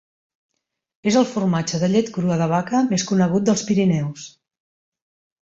És 1.11 1.17
el 1.19 1.27
formatge 1.33 1.79
de 1.83 1.89
llet 1.91 2.09
crua 2.15 2.39
de 2.41 2.47
vaca 2.55 2.81
més 2.95 3.07
conegut 3.13 3.47
dels 3.51 3.63
Pirineus. 3.69 4.27